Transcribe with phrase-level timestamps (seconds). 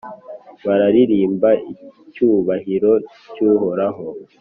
[0.65, 1.49] bararirimba
[2.07, 2.91] icyubahiro
[3.33, 4.05] cy’Uhoraho,